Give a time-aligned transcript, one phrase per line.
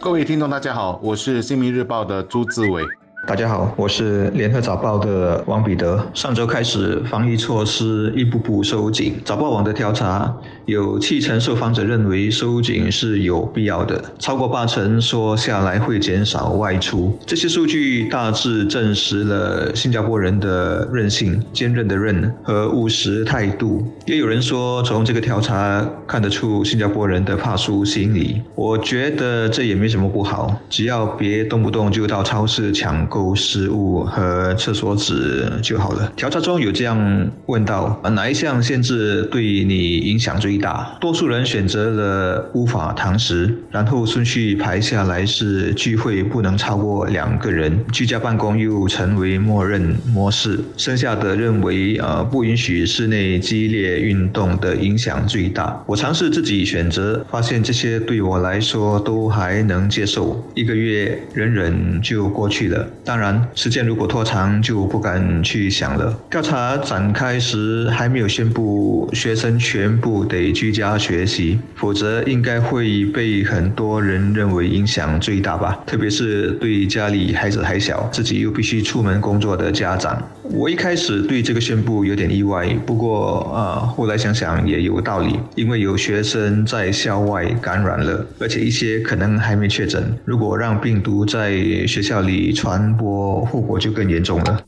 [0.00, 2.86] 各位听众，大家好，我是《新民日报》的朱志伟。
[3.26, 6.02] 大家好，我是联合早报的王彼得。
[6.14, 9.20] 上周开始，防疫措施一步步收紧。
[9.22, 10.34] 早报网的调查，
[10.64, 17.18] 有七成受访者认为收紧是有必要的，超过八成说下来会减少外出。
[17.26, 23.86] 这些数据大致证实了新加坡人的韧性、坚韧的韧和务实态度。
[24.06, 28.40] 也有人说，从这个调查看得出新加坡人的怕输心理。
[28.54, 33.34] 我觉得这也没什么不好，只要别动不动就到超市抢购。
[33.34, 36.12] 食物和厕所纸就好了。
[36.16, 40.96] 调查中有这样问到：哪一项限制对你影响最大？
[41.00, 50.58] 多数人选择了无法堂食，然后顺序排下来是聚会不能超过两个人，居家办公又成为默认模式。
[50.76, 55.82] 剩下的认为呃不允许室内激烈运动的影响最大。
[55.86, 62.86] 我尝试自己选择，发现这些对我来说都还能接受，一个月忍忍就过去了。
[63.04, 66.14] 当然，时间如果拖长，就不敢去想了。
[66.30, 75.78] 调查展开时还没有宣布学生全部得居家学习，否则应该会被很多人认为影响最大吧。
[75.86, 80.22] 特别是对家里孩子还小，自己又必须出门工作的家长。
[80.50, 90.16] 我一开始对这个宣布有点意外，不过啊，后来想想也有道理，因为有学生在校外感染了，而且一些可能还没确诊。
[90.24, 91.52] 如果让病毒在
[91.86, 94.60] 学校里传，播后果就更严重了。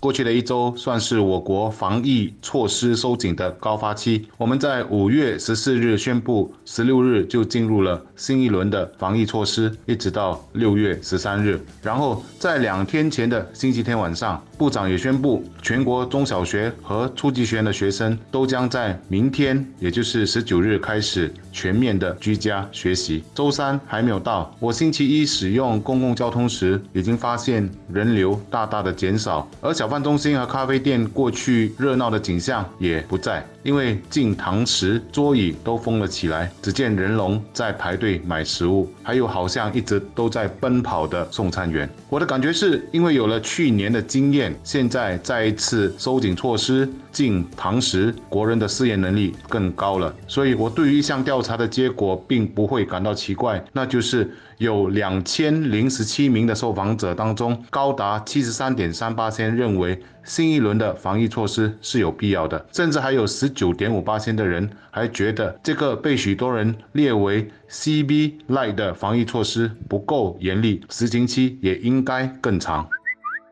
[0.00, 4.26] 过去的一周算是我国防疫措施收紧的高发期。
[4.38, 11.60] 我们在五月十四日宣布，十六日就进入了新一轮的防疫措施，一直到六月十三日。
[11.82, 23.22] 然后在两天前的星期天晚上，部长也宣布，全国中小学和初级学院的学生都将在明天，也就是十九日开始全面的居家学习。
[23.34, 41.88] 周三还没有到，我星期一使用公共交通时，已经发现人流大大的减少，而小饭中心和咖啡店过去热闹的景象也不在，因为进堂时桌椅都封了起来，只见人龙在排队买食物，还有好像一直都在奔跑的送餐员。
[42.08, 60.00] 我的感觉是因为有了去年的经验，现在再一次收紧措施进堂时，国人的适应能力更高了，所以我对于一项调查的结果并不会感到奇怪，那就是有两千零十七名的受访者当中，高达七十三点三八先认为。
[60.30, 72.88] 新一轮的防疫措施是有必要的，甚至还有十九点五八千的人还觉得这个被许多人列为 CB Light 的防疫措施不够严厉，实行期也应该更长。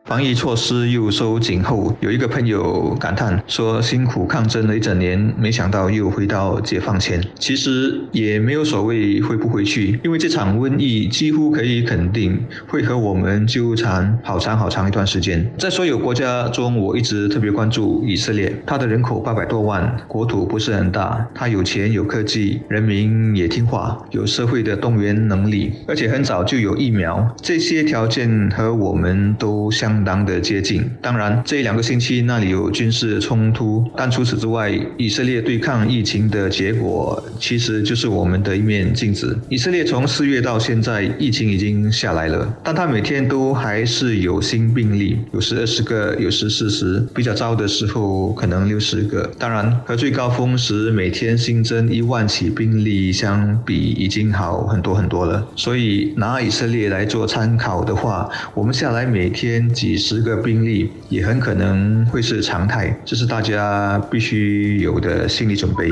[0.09, 15.47] 防疫措施又收紧后，有一个朋友感叹说：“辛苦抗争了一整年，没想到又回到解放前。”其实也没有所谓回不回去，因为这场瘟疫几乎可以肯定会和我们纠缠好长好长一段时间。
[15.59, 18.51] 在所有国家中，我一直特别关注以色列。
[18.65, 27.35] 它的人口八百多万，国土不是很大，它有钱有科技，人民也听话，有社会的动员能力，而且很早就有疫苗。
[27.43, 29.98] 这些条件和我们都相。
[29.99, 30.89] 相当的接近。
[31.01, 39.37] 当然，这两个星期那里有军事冲突，但除此之外，以色列对抗疫情的结果其实就是我们的一面镜子。
[39.49, 49.29] 以色列从四月到现在，疫情已经下来了，但他每天都还是有新病例，有时二十个，有时四十，比较糟的时候可能六十个。
[49.37, 55.45] 当然，和最高峰时每天新增一万起病例相比，已经好很多很多了。
[55.57, 59.88] 所以拿以色列来做参考的话，我们下来每天几。
[59.89, 65.91] 几十个病例也很可能会是常态，这是大家必须有的心理准备。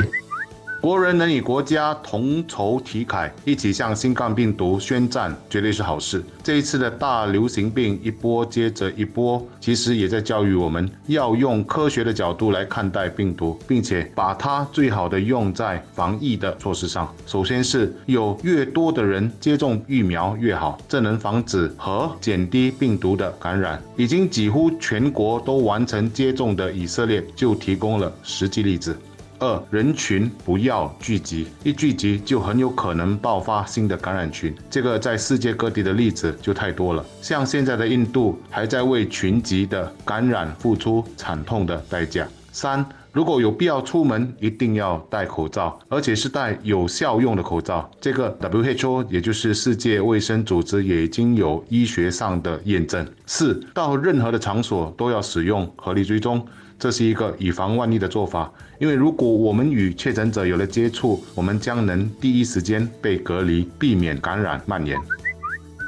[0.88, 6.24] 国人能与国家同仇敌忾，一起向新冠病毒宣战，绝对是好事。
[6.42, 17.14] 这一次的大流行病一波接着一波，其实也在教育我们要用科学的角度来看待病毒，并且把它最好的用在防疫的措施上。
[17.26, 23.84] 首先是有越多的人接种疫苗越好，这能防止和减低病毒的感染。
[23.98, 28.98] 已经几乎全国都完成接种的以色列就提供了实际例子。
[29.40, 34.54] 二人群不要聚集，一聚集就很有可能爆发新的感染群。
[34.70, 42.28] 这个在世界各地的例子就太多了，像现在的印度还在为群集的感染付出惨痛的代价。
[42.52, 42.86] 三。
[43.14, 47.90] 如果有必要出门，一定要戴口罩，而且是戴有效用的口罩。
[48.00, 53.08] 这个 WHO 也就是世界卫生组织也已经有医学上的验证。
[53.26, 56.46] 四，到任何的场所都要使用合力追踪，
[56.80, 58.52] 这是一个以防万一的做法。
[58.80, 64.98] 因为如果我们与确诊者有了接触，我们将能第一时间被隔离，避免感染蔓延。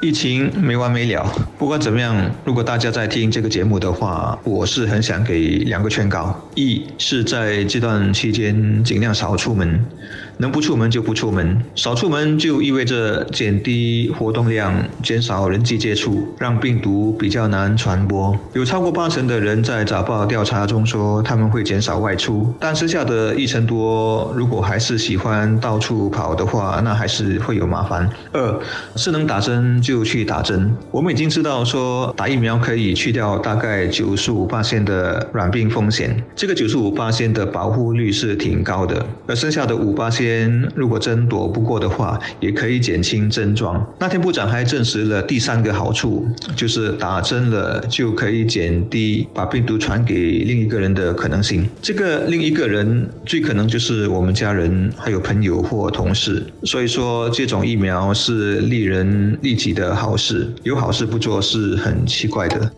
[0.02, 9.78] 疫情没完没了，不管怎么样，如果大家在听这个节目的话，我是很想给两个劝告：一是在这段期间尽量少出门，
[10.40, 11.62] 能不出门就不出门。
[11.74, 18.36] 少出门就意味着减低活动量，减少人际接触，让病毒比较难传播。
[18.54, 28.08] 有超过八成的人在早报调查中说他们会减少外出，但剩下的一成多如果还是喜欢到处跑的话，那还是会有麻烦。
[28.32, 28.60] 二
[28.96, 29.60] 是能打针。
[29.82, 30.74] 就去打针。
[30.90, 39.04] 我们已经知道说打疫苗可以去掉大概九十五八线的软病风险，这个九十五八线的保护率是挺高的。
[39.26, 40.29] 而剩下的五八线，
[40.74, 43.82] 如果真躲不过的话，也可以减轻症状。
[43.98, 51.66] 那天部长还证实了第三个好处，就是打针了就可以减低把病毒传给另一个人的可能性。
[51.80, 56.44] 这个另一个人最可能就是我们家人、还有朋友或同事。
[56.64, 59.70] 所以说，这种疫苗是利人利己。
[59.70, 62.72] 的好事，有好事不做是很奇怪的。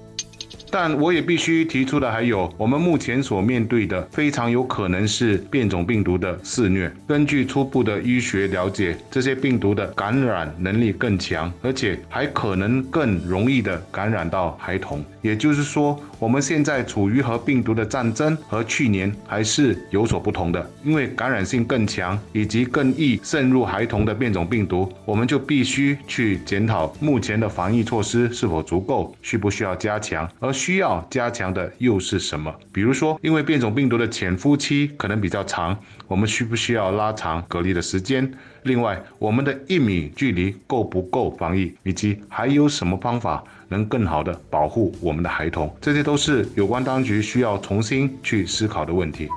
[0.73, 6.91] 但我也必须提出的还有，我们目前所面对的非常有可能是变种病毒的肆虐。
[7.07, 15.05] 根据初步的医学了解，这些病毒的感染能力更强，而且还可能更容易的感染到孩童。
[15.21, 30.51] 也就是说，我们现在处于和病毒的战争和去年还是有所不同的，因为感染性更强以及更易渗入孩童的变种病毒，我们就必须去检讨目前的防疫措施是否足够，需不需要加强，而。
[30.62, 32.55] 需要加强的又是什么？
[32.73, 35.76] 比如说，因为变种病毒的潜伏期可能比较长，
[36.06, 38.32] 我们需不需要拉长隔离的时间？
[38.62, 41.75] 另外，我们的一米距离够不够防疫？
[41.82, 45.75] 以及还有什么方法能更好的保护我们的孩童？
[45.81, 49.29] 这些都是有关当局需要重新去思考的问题。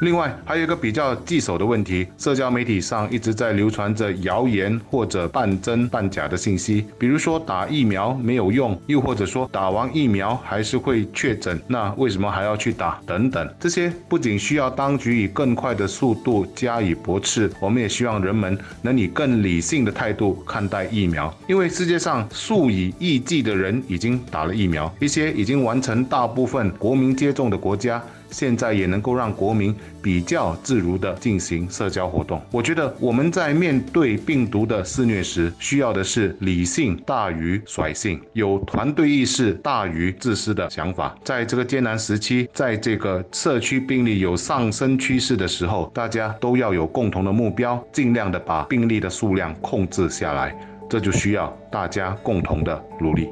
[0.00, 12.98] 另外，还有一个比较棘手的问题，社交媒体上一直在流传着谣言或者半真半假的信息，比如说打疫苗没有用，又或者说打完疫苗还是会确诊，那为什么还要去打？
[13.04, 28.02] 等等，这些不仅需要当局以更快的速度加以驳斥，我们也希望人们能以更理性的态度看待疫苗，因为世界上数以亿计的人已经打了疫苗，一些已经完成大部分国民接种的国家。
[28.30, 32.40] 现在也能够让国民比较自如地进行社交活动。
[32.50, 41.16] 我觉得我们在面对病毒的肆虐时，需要的是理性大于率性，有团队意识大于自私的想法。
[41.24, 50.54] 在这个艰难时期，在这个社区病例有上升趋势的时候，大家都要有共同的目标，尽量的把病例的数量控制下来。
[50.88, 53.28] 这就需要大家共同的努力。